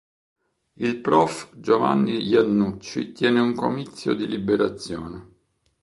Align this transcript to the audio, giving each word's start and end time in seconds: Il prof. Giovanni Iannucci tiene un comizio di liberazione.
Il 0.77 0.97
prof. 0.99 1.51
Giovanni 1.59 2.23
Iannucci 2.25 3.11
tiene 3.11 3.39
un 3.39 3.53
comizio 3.53 4.15
di 4.15 4.25
liberazione. 4.25 5.27